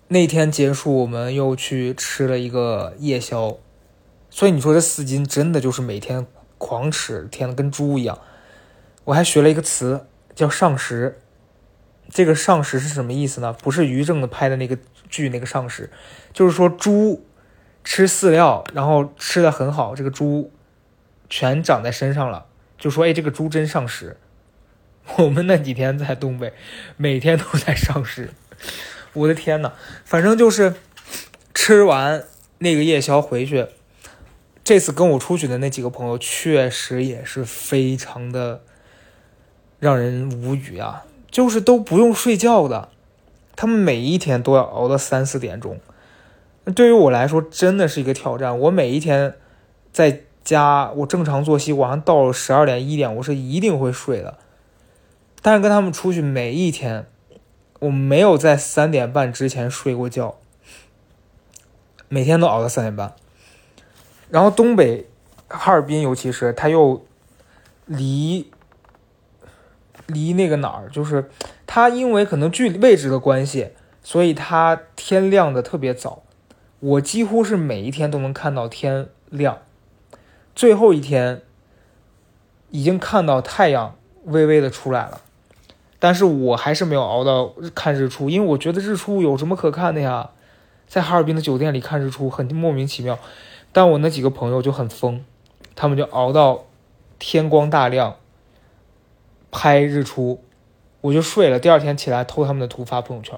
[0.09, 3.59] 那天结束，我们又去吃了一个夜宵，
[4.31, 8.19] 所以你说这四斤真的就是每天狂吃，天的跟猪一样。
[9.05, 11.19] 我还学了一个词叫上食，
[12.11, 13.53] 这个上食是什么意思呢？
[13.53, 15.91] 不是于正的拍的那个剧那个上食，
[16.33, 17.27] 就是说猪
[17.85, 20.53] 吃饲料，然后吃的很好，这个猪。
[21.31, 22.47] 全长在身上了，
[22.79, 24.17] 就说：“哎，这个猪真上食。
[25.19, 26.55] ”我们那几天在东北，
[26.97, 28.31] 每天都在上食。
[29.13, 29.73] 我的天呐，
[30.07, 30.73] 反正就是
[31.53, 32.25] 吃完
[32.61, 33.67] 那个夜宵回去，
[34.65, 38.63] 这次跟我出去的那几个朋友确实也是非常的
[39.79, 41.05] 让人无语啊！
[41.31, 42.89] 就是都不用睡觉的，
[43.57, 45.79] 他们每一天都要熬到三四点钟。
[46.75, 48.59] 对于我来说，真的是一个挑战。
[48.59, 49.35] 我每一天
[49.93, 50.23] 在。
[50.45, 54.39] 家我正常作息，晚上到了十二点一点，我是一定会睡的。
[55.43, 57.05] 但是跟他们出去，每一天
[57.81, 60.39] 我没有在三点半之前睡过觉，
[62.09, 63.15] 每天都熬到三点半。
[64.31, 65.07] 然后东北
[65.49, 67.05] 哈尔滨，尤其是它又
[67.85, 68.51] 离
[70.09, 71.31] 离那个哪儿，就是
[71.67, 73.71] 它因为可能距离位置的关系，
[74.03, 76.23] 所以它天亮的特别早。
[76.81, 79.59] 我几乎是每一天都能看到天亮。
[80.55, 81.43] 最后一天，
[82.71, 85.21] 已经看到太阳微微的出来了，
[85.99, 90.31] 但是我还是没有熬到看日出，因为我觉得日出有什么可看的呀？
[90.87, 93.19] 在哈尔滨的酒店里看日出很莫名其妙，
[93.73, 95.23] 但我那几个朋友就很疯，
[95.75, 96.65] 他们就熬到
[97.19, 98.17] 天光大亮
[99.61, 100.41] 拍日出，
[101.01, 101.59] 我就睡了。
[101.59, 103.37] 第二天起来偷他们的图发朋友圈，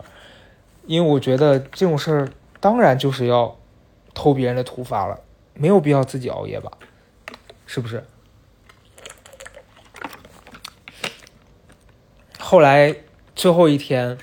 [0.85, 2.29] 因为我觉得这种事儿
[2.61, 3.57] 当然就是要
[4.13, 5.19] 偷别人的图发了，
[5.55, 6.71] 没有必要自己熬夜吧。
[7.65, 8.05] 是不是？
[12.39, 12.95] 后来
[13.35, 14.19] 最后一天，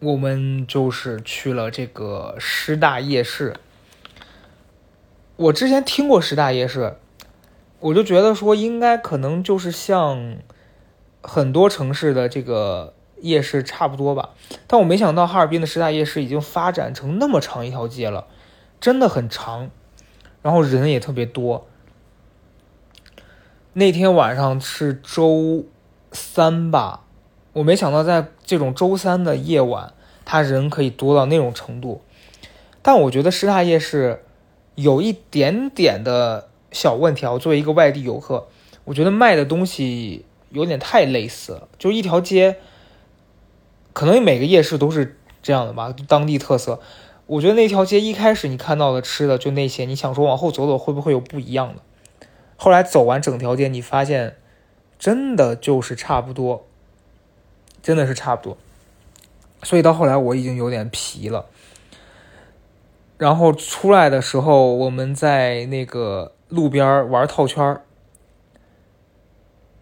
[0.00, 3.54] 我们就是去了这个师大夜市。
[5.36, 6.96] 我之前听过师大夜市，
[7.78, 10.38] 我就觉得说应该可能就是像
[11.22, 14.30] 很多城市的这个夜市差不多吧。
[14.66, 18.26] 但我没想到哈尔滨的师大夜市已经发展成那么长一条街了，
[18.80, 19.70] 真的很长，
[20.42, 21.66] 然后人也特别多。
[23.74, 25.64] 那天晚上是周
[26.12, 27.04] 三吧，
[27.54, 29.94] 我没想到在这种周三的夜晚，
[30.26, 32.02] 他人可以多到那种程度。
[32.82, 34.24] 但我觉得师大夜市
[34.74, 37.38] 有一点点的小问题啊。
[37.38, 38.48] 作为一个外地游客，
[38.84, 42.58] 我觉得卖的东西有点太类似了，就一条街，
[43.92, 46.80] 可能每个夜市都是这样的吧，当地特色。
[47.26, 51.82] 我觉得那条街一开始你看到的吃的就那些，你想说往后走走会不会有不一样的？
[52.56, 54.36] 后来走完整条街，你发现
[54.98, 56.66] 真的就是差不多，
[57.82, 58.56] 真的是差不多。
[59.62, 61.46] 所以到后来我已经有点疲了。
[63.18, 67.80] 然后出来的时候，我们在那个路边玩套圈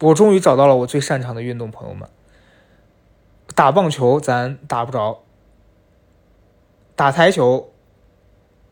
[0.01, 2.09] 我终于找到了我最擅长的运动，朋友们。
[3.53, 5.23] 打棒球咱打不着，
[6.95, 7.71] 打台球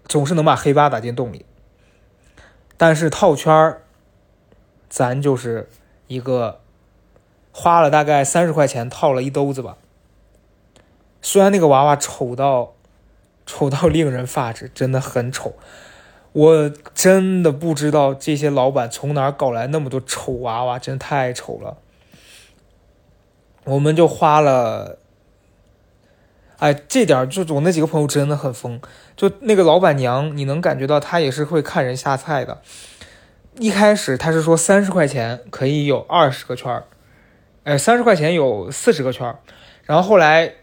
[0.06, 1.46] 总是能把黑八打进洞里，
[2.78, 3.84] 但是套圈儿，
[4.90, 5.70] 咱就是
[6.08, 6.62] 一个
[7.52, 9.78] 花了大概三十块钱套了一兜子吧。
[11.22, 12.74] 虽然那个娃娃丑到
[13.46, 15.56] 丑到令人发指，真的很丑，
[16.32, 21.78] 我真的不知道这些老板从哪搞来那么多丑娃娃，真的太丑了。
[23.66, 25.00] 我们就花了，
[26.58, 28.80] 哎，这点就我那几个朋友真的很疯。
[29.16, 32.62] 就那个老板娘，你能感觉到她也是会看人下菜的。
[33.58, 36.86] 一开始她是说三十块钱可以有二十个圈儿，
[37.64, 39.40] 哎，三十块钱有四十个圈儿。
[39.84, 40.54] 然后后来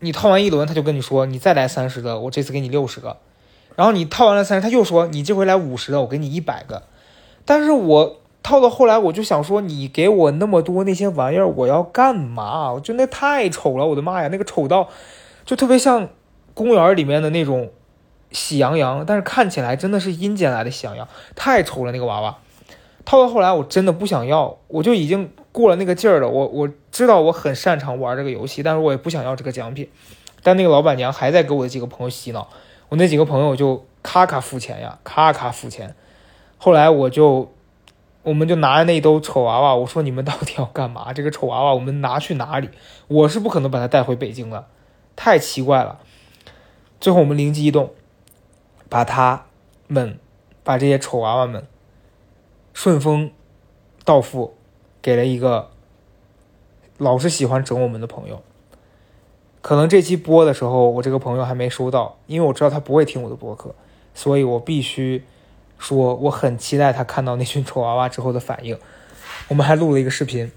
[0.00, 3.16] 你套完一轮，他就跟你说你再来三十的，我这次给你六十个。
[3.80, 6.82] 然后你套完了三十，他又说你这回来五十的，我给你一百个。
[7.46, 8.16] 但是我。
[8.42, 12.72] 套到后来，我就想说，你给我那么多那些玩意儿，我要干嘛？
[12.72, 14.88] 我就那太丑了，我的妈呀，那个丑到，
[15.44, 16.08] 就特别像
[16.54, 17.70] 公园里面的那种
[18.32, 22.38] 喜羊羊，但是看起来真的是阴间来的喜羊羊，太丑了那个娃娃。
[23.04, 26.26] 套到后来，我真的不想要，我就已经过了那个劲儿了。
[26.26, 29.86] 我我知道我很擅长玩这个游戏，但是我也不想要这个奖品。
[30.42, 32.48] 但那个老板娘还在给我的几个朋友洗脑，
[32.90, 35.96] 我那几个朋友就咔咔付钱呀，咔咔付钱。
[36.58, 37.50] 后来我就。
[38.22, 41.10] 我们就拿着那一兜丑娃娃，我说你们到底要干嘛？
[41.10, 42.68] 这个丑娃娃我们拿去哪里？
[43.08, 44.66] 我是不可能把它带回北京的，
[45.16, 46.00] 太奇怪了。
[47.00, 47.94] 最后我们灵机一动，
[48.90, 49.46] 把他
[49.86, 50.18] 们
[50.62, 51.66] 把这些丑娃娃们
[52.74, 53.30] 顺丰
[54.04, 54.54] 到付
[55.00, 55.70] 给了一个
[56.98, 58.42] 老是喜欢整我们的朋友。
[59.62, 63.74] 可能这期播的时候，我这个朋友还没收到，因为我知道他不会听我的播客，
[64.14, 65.24] 所以我必须。
[65.82, 68.78] 说我很期待他看到那群丑娃娃之后的反应，
[69.48, 70.52] 我们还录了一个视频。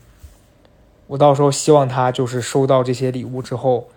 [1.08, 3.88] 我到时候希望他就是收到这些礼物之后，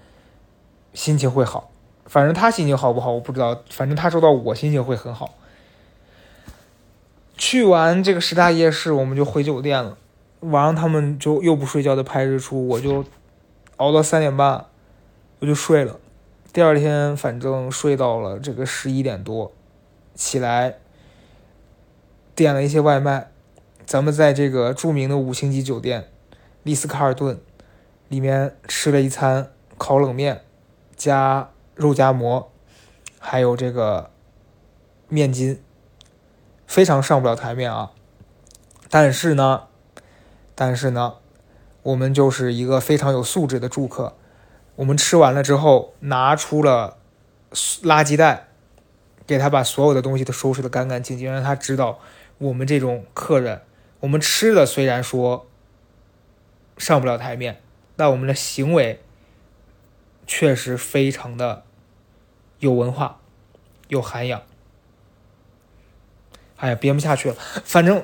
[0.95, 1.73] 心情会好。
[2.05, 5.35] 反正他心情好不好我不知道，反正他收到我心情会很好。
[7.37, 9.99] 去完这个十大夜市，我们就回酒店了。
[10.42, 13.05] 晚上他们就又不睡觉的拍日出，我就
[13.79, 14.66] 熬到三点半，
[15.38, 15.99] 我就睡了。
[16.53, 19.53] 第二天反正睡到了这个十一点多，
[20.14, 20.79] 起来。
[22.35, 23.31] 点了一些外卖，
[23.87, 26.11] 咱们在这个著名的五星级酒店
[26.64, 27.40] 丽思卡尔顿
[28.09, 30.42] 里面吃了一餐烤冷面
[30.94, 32.51] 加肉夹馍，
[33.18, 34.11] 还有这个
[35.09, 35.62] 面筋，
[36.66, 37.92] 非常上不了台面啊。
[38.90, 39.62] 但是呢，
[40.55, 41.14] 但是呢，
[41.85, 44.14] 我们就是一个非常有素质的住客。
[44.77, 46.97] 我们吃完了之后，拿出了
[47.83, 48.49] 垃圾袋，
[49.27, 51.99] 给他把所有的东西都收拾的干干净净，让他知道。
[52.39, 53.62] 我们这种客人，
[54.01, 55.47] 我们吃的虽然说
[56.77, 57.62] 上不了台面，
[57.97, 59.01] 但我们的行为
[60.27, 61.62] 确实非常的
[62.59, 63.21] 有文化、
[63.89, 64.43] 有涵养。
[66.59, 67.37] 哎呀，编不下去了。
[67.65, 68.03] 反正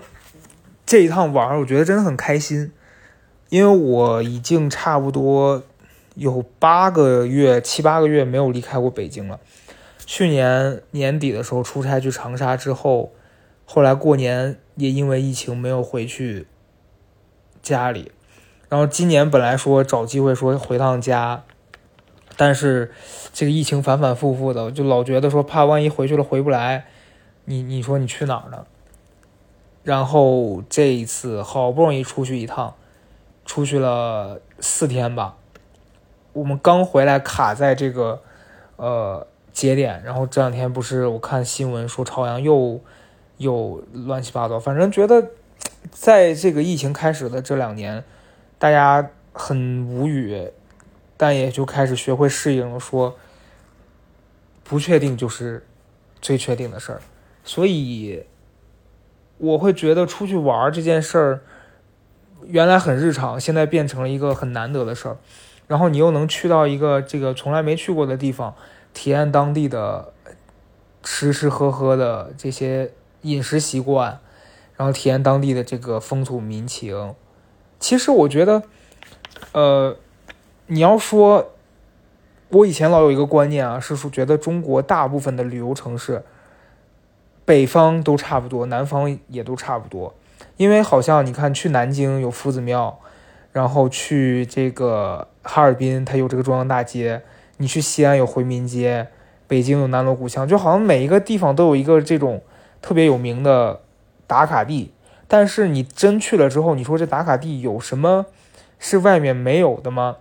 [0.86, 2.72] 这一趟玩我觉得真的很开心，
[3.50, 5.62] 因为我已经差不多
[6.14, 9.40] 有八个月、七八个月没有离开过北京了。
[10.06, 13.12] 去年年底的时候出差去长沙之后。
[13.64, 16.46] 后来过年也因为疫情没有回去
[17.62, 18.12] 家里，
[18.68, 21.44] 然后今年本来说找机会说回趟家，
[22.36, 22.90] 但是
[23.32, 26.86] 这个疫情反反复复的，就老觉得说怕万一回去了回不来，
[27.46, 28.66] 你你说你去哪儿呢？
[29.84, 32.74] 然后这一次好不容易出去一趟，
[33.46, 35.36] 出去了四天吧，
[36.32, 38.22] 我们刚回来卡在这个
[38.76, 42.80] 呃节点，然后这两天不是我看新闻说朝阳又。
[43.38, 45.30] 又乱七八糟，反正觉得，
[45.90, 48.04] 在这个疫情开始的这两年，
[48.56, 50.48] 大家很无语，
[51.16, 52.78] 但也就开始学会适应。
[52.78, 53.16] 说
[54.62, 55.66] 不确定就是
[56.20, 57.00] 最确定的事儿，
[57.42, 58.22] 所以
[59.38, 61.40] 我会觉得出去玩这件事儿，
[62.46, 65.16] 原来很日常，现在变成了一个很难得的事儿。
[65.66, 68.54] 然后你又能去到一个这个从来没去过的地方，
[68.92, 70.12] 体验当地的
[71.02, 72.92] 吃吃喝喝的这些。
[73.22, 74.18] 饮食习惯，
[74.76, 77.14] 然后体验当地的这个风土民情。
[77.78, 78.64] 其实我觉得，
[79.52, 79.96] 呃，
[80.66, 81.52] 你要说，
[82.48, 86.24] 我以前老有一个观念啊，是说觉得中国大部分的旅游城市，
[87.44, 90.12] 北方都差不多，南方也都差不多。
[90.56, 92.98] 因为好像你看，去南京有夫子庙，
[93.52, 97.20] 然后去这个哈尔滨，它有这个中央大街；
[97.58, 99.08] 你去西安有回民街，
[99.46, 102.42] 北京有南锣鼓巷，就好像每一个地方都有一个这种
[102.80, 103.80] 特别有名的
[104.26, 104.92] 打卡地。
[105.28, 108.26] 但是你真去了之后，你说这打卡地有什么
[108.78, 110.16] 是外面没有的吗？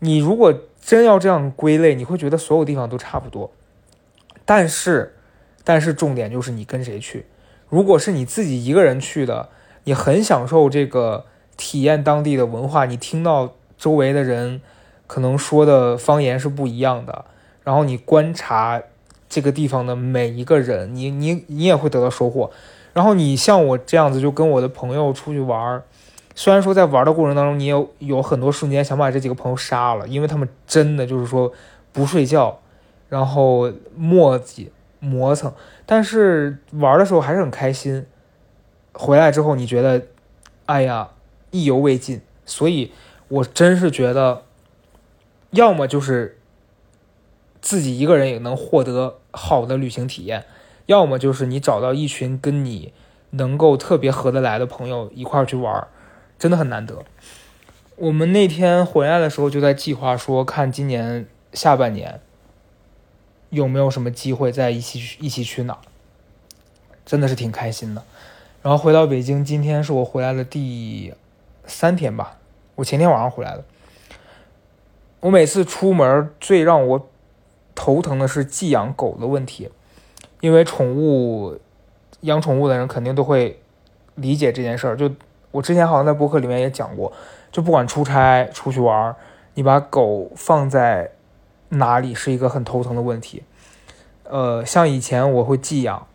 [0.00, 3.52] 你如果真要这样归类，你会觉得所有地方都差不多。
[4.44, 5.14] 但是，
[5.64, 7.26] 但是重点就是你跟谁去。
[7.68, 9.48] 如果是你自己一个人去的，
[9.84, 11.24] 你很享受这个
[11.56, 14.60] 体验当地的文化，你听到周围的人
[15.06, 17.24] 可能说的方言是不一样的，
[17.62, 18.82] 然后你观察
[19.28, 22.50] 这个地方的每一个人，你你你也会得到收获。
[22.92, 25.82] 然后你像我这样子，就跟我的朋友出去玩儿，
[26.36, 31.52] 虽然说在玩的过程当中，你有有很多瞬间想把这几个朋友杀了，因为他们真的就是说
[31.92, 32.60] 不睡觉，
[33.08, 34.68] 然后磨叽
[35.00, 35.52] 磨蹭，
[35.84, 38.06] 但是玩的时候还是很开心。
[38.92, 40.06] 回来之后你觉得，
[40.66, 41.08] 哎呀，
[41.54, 42.90] 意犹未尽，所以
[43.28, 44.42] 我真是觉得，
[45.50, 46.40] 要么就是
[47.60, 50.44] 自己一个人也能获得好的旅行体验。
[50.86, 52.92] 要么就是你找到一群跟你
[53.30, 55.86] 能够特别合得来的朋友一块儿去玩儿，
[56.40, 57.04] 真的很难得。
[57.94, 62.20] 我们那天回来的时候就在计划说，看今年下半年
[63.50, 65.78] 有没有什么机会再一起去一起去哪儿，
[67.06, 68.02] 真的是挺开心的。
[68.60, 71.14] 然后回到北京，今天是我回来的第
[71.66, 72.38] 三天吧，
[72.74, 73.64] 我前天晚上回来的。
[75.20, 77.08] 我每次出门最让我
[77.74, 79.70] 头疼的是寄养狗的问题。
[80.40, 81.58] 因为宠物
[82.20, 83.62] 养宠物的人肯定都会
[84.16, 84.94] 理解这件事儿。
[84.94, 85.10] 就
[85.50, 87.10] 我之前好像在博客里面也讲过，
[87.50, 89.16] 就不管出差出去玩，
[89.54, 91.12] 你把狗放在
[91.70, 93.42] 哪里是一个很头疼的问题。
[94.24, 96.06] 呃，像以前我会寄养，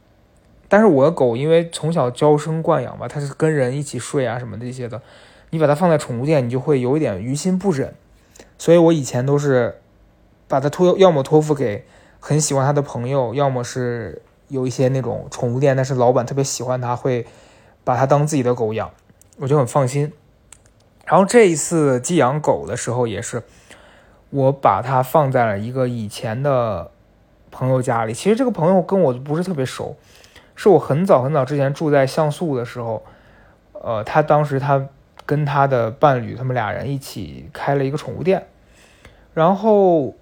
[0.67, 5.01] 但是我的狗因为从小娇生惯养吧，它是跟人一起睡啊什么这些的，
[5.49, 7.93] 你把它放在宠物店，你就会有一点于心不忍。
[8.57, 9.79] 所以我以前都是
[10.47, 11.85] 把它托，要么托付给。
[12.21, 17.25] 很喜欢它的朋友，要么是有一些那种宠物店，但是老板特别喜欢它，会
[17.85, 18.91] 把它当自己的狗养，
[19.38, 20.12] 我就很放心。
[21.05, 23.43] 然后这一次寄养狗的时候，也是
[24.31, 26.91] 我把它放在了一个以前的
[27.51, 28.13] 朋友家里。
[28.13, 29.95] 其实这个朋友跟我不是特别熟，
[30.53, 33.01] 是我很早很早之前住在像素的时候，
[33.71, 34.89] 呃，他当时他
[35.29, 38.47] 跟他的伴侣，他们俩人一起开了一个宠物店，
[39.35, 40.15] 然后。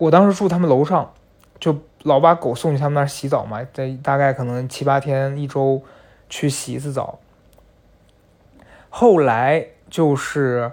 [0.00, 1.12] 我当时住他们楼上，
[1.58, 5.82] 就老把狗送去他们那儿洗澡嘛，在大概可能七八天一周
[6.30, 7.18] 去洗一次澡。
[8.88, 10.72] 后来就是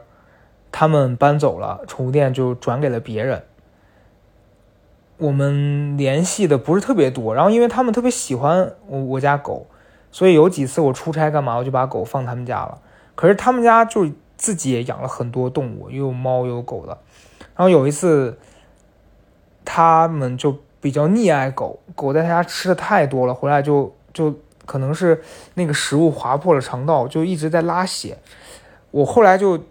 [0.72, 3.44] 他们搬走了，宠物店就转给了别人。
[5.18, 9.68] 我们联系的不是特别多，然后因为他们特别喜欢我我家狗，
[10.10, 12.80] 所以有几次我出差干嘛，我就把狗放他们家了。
[13.18, 16.98] 可是他们家就自己也养了很多动物，又有猫有狗的。
[17.54, 18.40] 然后有一次。
[19.70, 24.34] 他们就比较溺爱狗，狗在他家吃的太多了，回来就就
[24.66, 25.22] 可能是
[25.56, 28.18] 那个食物划破了肠道，就一直在拉血。
[28.92, 29.62] 我后来就，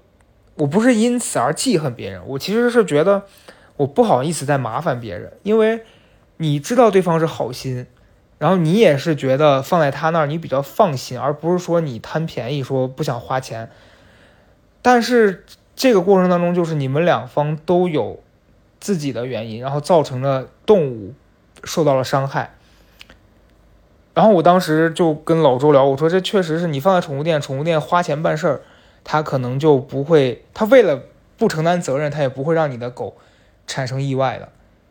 [0.57, 3.23] 我不是因此而记恨别人，我其实是觉得
[3.79, 5.83] 我不好意思再麻烦别人，因为
[6.37, 7.87] 你知道对方是好心，
[8.39, 13.71] 然后你也是觉得放在他那儿你比较放心，而不是说你贪便宜说不想花钱。
[14.83, 15.45] 但是
[15.75, 18.21] 这个过程当中，就是你们两方都有。
[18.79, 21.15] 自己的原因，然后造成了动物
[21.65, 22.55] 受到了伤害。
[24.15, 28.61] 然后我当时就跟老周聊，我说这确实是你放在宠物店，宠物店花钱办事儿，
[29.03, 31.03] 他可能就不会，他为了
[31.39, 33.17] 不承担责任，他也不会让你的狗
[33.67, 34.51] 产生意外的，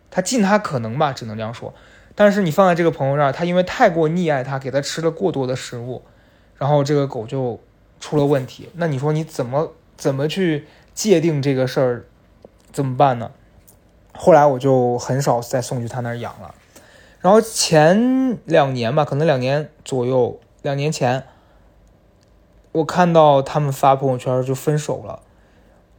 [0.09, 1.73] 他尽他可能吧，只能这样说。
[2.15, 6.01] 但是你放在这个朋友这儿，他因为太过溺爱他，给他吃了过多的食物，
[6.57, 7.59] 然后这个狗就
[7.99, 8.69] 出了问题。
[8.75, 12.05] 那你说你怎么怎么去界定这个事儿，
[12.71, 13.31] 怎么办呢？
[14.17, 16.55] 后来我就很少再送去他那儿养了，
[17.19, 21.25] 然后前两年吧，可能两年左右，两年前，
[22.71, 25.21] 我看到他们发朋友圈就分手了，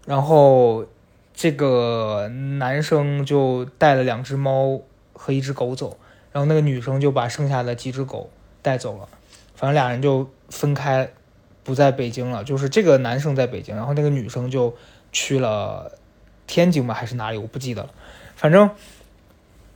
[0.07, 0.87] 然后
[1.35, 2.29] 这个
[2.59, 4.81] 男生就带了两只猫
[5.13, 5.99] 和一只狗走，
[6.37, 8.29] 然后那个女生就把剩下的几只狗
[8.61, 9.09] 带走了，
[9.55, 11.09] 反正俩人就分开，
[11.65, 14.77] 不在北京了，就是这个男生在北京，然后那个女生就
[15.11, 15.93] 去了
[16.47, 17.89] 天津吧，还是哪里，我不记得了。
[18.35, 18.69] 反正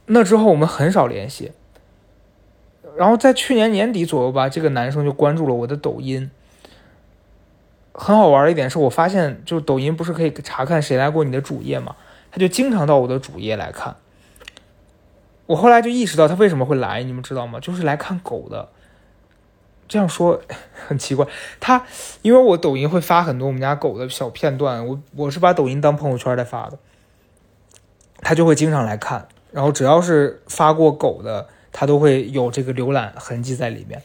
[0.04, 1.52] 那之后我们很少联系，
[2.94, 6.30] 然后在去年年底左右吧，这个男生就关注了我的抖音，
[7.92, 11.96] 很好玩的一点是我发现，就抖音不是可以查看谁来过你的主页嘛？
[12.30, 13.96] 他就经常到我的主页来看。
[15.50, 17.58] 我后来就意识到他为什么会来，你们知道吗？
[17.58, 18.68] 就是来看狗的。
[19.88, 20.40] 这样说
[20.86, 21.26] 很奇怪，
[21.58, 21.84] 他
[22.22, 26.78] 因为我抖音会发很多我们家狗的小片段，我我是把抖音当朋友圈在发的，
[28.20, 29.26] 他就会经常来看。
[29.50, 34.00] 然后只要是发过狗的，他都会有这个浏览痕迹在里面。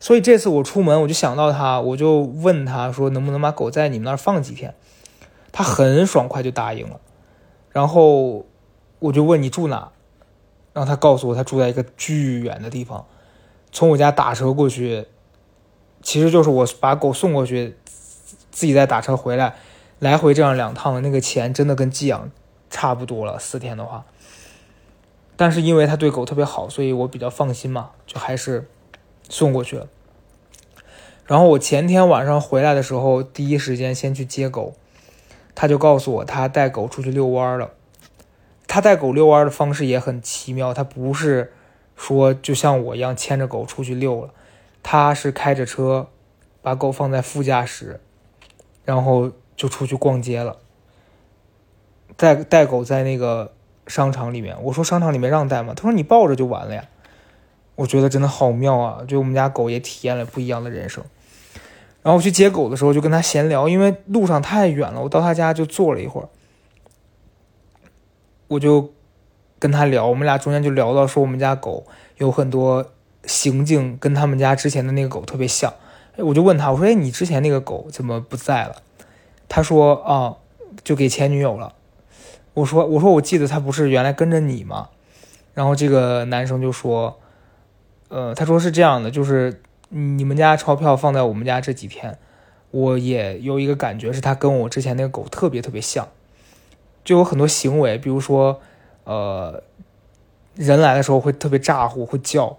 [0.00, 4.74] 所以这次我出门，我就想到他，我就问他说能不能把狗在你们那儿放几天，
[5.52, 6.98] 他很爽快就答应了。
[7.70, 8.46] 然后
[8.98, 9.92] 我就问你住哪，
[10.72, 13.06] 然后他告诉我他住在一个巨远的地方，
[13.72, 15.06] 从我家打车过去。
[16.02, 17.76] 其实就是我把狗送过去，
[18.50, 19.56] 自己再打车回来，
[19.98, 22.30] 来回这样两趟，那个钱真的跟寄养
[22.70, 23.38] 差不多了。
[23.38, 24.06] 四天的话，
[25.36, 28.66] 但是因为他对狗特别好，所以我比较放心嘛，就还是
[29.28, 29.88] 送过去了。
[31.26, 34.72] 然后我前天晚上回来的时候，第一时间先去接狗，
[35.54, 37.72] 他就告诉我他带狗出去遛弯了。
[38.72, 41.52] 他带狗遛弯的方式也很奇妙，他不是
[41.96, 44.30] 说就像我一样牵着狗出去遛了。
[44.80, 46.06] 他是开着车，
[46.62, 47.98] 把狗放在副驾驶，
[48.84, 50.58] 然后就出去逛街了。
[52.16, 53.52] 带带狗在那个
[53.88, 55.74] 商场里面，我说商场里面让带吗？
[55.74, 56.84] 他说你抱着就完了呀。
[57.74, 59.02] 我觉得真的好妙啊！
[59.08, 61.02] 就我们家狗也体验了不一样的人生。
[62.02, 66.28] 然后我去接狗的时候就跟他闲聊，因为路上太远了，我到他家就坐了一会儿，
[68.50, 68.92] 我就
[69.58, 71.86] 跟他聊，我们俩中间就聊到说我们家狗
[72.18, 72.92] 有很多。
[73.26, 75.74] 行径跟他们家之前的那个狗特别像，
[76.16, 78.76] 我就问他，我说，哎，你之前那个狗怎么不在了？
[79.46, 80.36] 他说，啊，
[80.82, 81.74] 就给前女友了。
[82.54, 84.88] 我说，我说，我记得他不是原来跟着你吗？
[85.52, 87.20] 然后这个男生就说，
[88.08, 92.16] 呃，他说是这样的，就是你们家钞票放在我们家这几天，
[92.70, 96.08] 我也有一个感觉，是他跟我之前那个狗特别特别像，
[97.10, 98.60] 就有很多行为，比如说，
[99.02, 99.64] 呃，
[100.54, 102.56] 人来的时候会特别咋呼，会叫。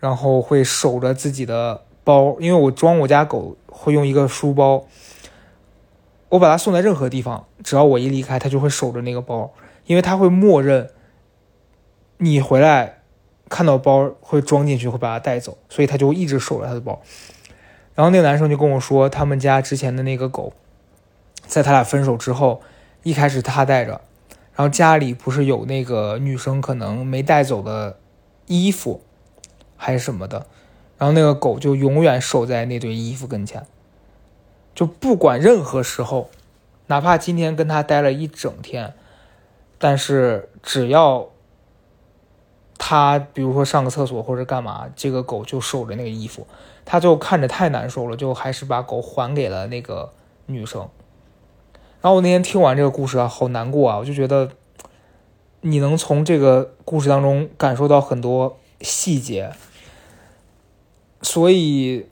[0.00, 4.84] 然后会守着自己的包，因为我装我家狗会用一个书包，
[6.28, 9.52] 我把它送在任何地方，只要我一离开，它就会守着那个包，
[9.86, 10.90] 因为它会默认
[12.18, 13.02] 你回来
[13.48, 17.00] 看到包会装进去，会把它带走，所以它就一直守着它的包。
[17.94, 20.52] 然后那个男生就跟我说，他们家之前的那个狗，
[21.46, 22.60] 在他俩分手之后，
[23.04, 24.00] 一开始他带着，
[24.54, 27.98] 然后家里不是有那个女生可能没带走的
[28.46, 29.00] 衣服。
[29.76, 30.46] 还是什么的，
[30.96, 33.66] 然后那个狗就永远守在那堆衣服跟前，
[34.74, 36.30] 就不管任何时候，
[36.86, 38.94] 哪怕今天跟他待了一整天，
[39.76, 41.28] 但是只要
[42.78, 46.46] 他比如说上个厕所或者干嘛，这个狗就守着那个衣服，
[46.86, 50.12] 他就看着太难受了，就还是把狗还给了那个
[50.46, 50.88] 女生。
[52.04, 54.50] 然后我那天听完这个故事啊，好难过啊，我就觉得
[55.62, 59.50] 你能从这个故事当中感受到很多细节。
[61.22, 62.04] 所以，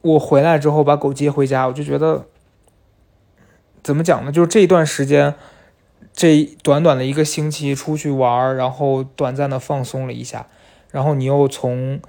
[0.00, 2.26] 我回来之后把狗接回家，我就觉得，
[3.82, 4.30] 怎么讲呢？
[4.30, 5.34] 就是这一段时间，
[6.12, 10.46] 这短短的一个星期出去玩，然后短暂的放松了一下，
[10.92, 12.00] 然后你又从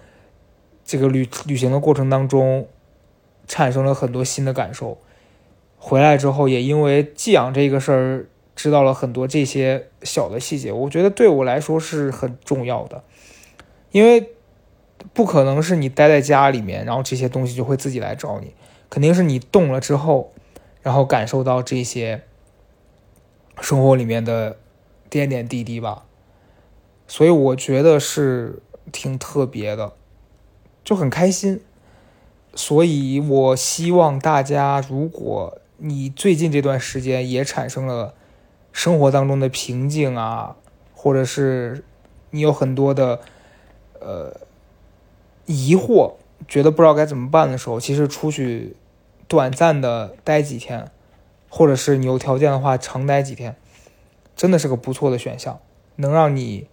[0.84, 2.68] 这个旅旅行的过程当中
[3.48, 5.00] 产生了很多新的感受。
[5.86, 8.26] 回来之后，也因为寄养这个事儿，
[8.56, 13.04] 知道了很多这些小的细节，我觉得对我来说是很重要的，
[13.92, 14.32] 因为。
[15.14, 18.54] 不可能是你待在家里面，然后这些东西就会自己来找你，
[18.90, 20.32] 肯定是你动了之后，
[20.82, 22.24] 然后感受到这些
[23.62, 24.58] 生活里面的
[25.10, 26.06] 点点滴滴吧。
[27.08, 29.94] 所以我觉得是挺特别的，
[30.84, 31.62] 就很开心。
[32.56, 38.14] 所以我希望大家，如果你最近这段时间也产生了
[38.72, 40.56] 生活当中的瓶颈啊，
[40.94, 41.84] 或者是
[42.32, 43.20] 你有很多的
[44.00, 44.42] 呃。
[45.48, 46.14] 疑惑，
[46.48, 48.76] 觉得不知道该怎么办的时候，其实出去
[49.28, 50.90] 短暂的待几天，
[51.50, 53.56] 或者是你有条件的话长待几天，
[54.36, 55.60] 真的是个不错的选项，
[55.98, 56.68] 能让你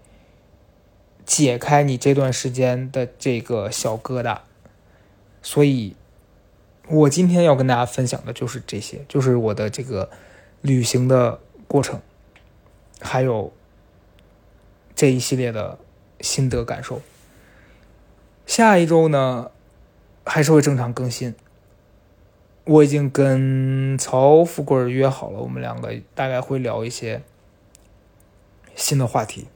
[1.26, 4.38] 解开你这段时间的这个小疙瘩。
[5.42, 5.94] 所以，
[6.88, 10.10] 我今天要跟大家分享的就是这些，就是我的这个
[10.60, 12.00] 旅行的过程，
[13.00, 13.52] 还有
[14.94, 15.78] 这一系列的
[16.20, 17.00] 心得感受。
[18.46, 19.50] 下一周呢，
[20.24, 21.34] 还是会正常更新。
[22.64, 27.22] 我已经跟曹富贵约好了，我们两个大概会聊一些
[28.74, 29.46] 新的话题。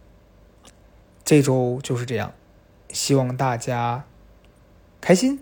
[1.24, 2.32] 这周就是这样，
[2.88, 4.04] 希望大家
[5.00, 5.40] 开心。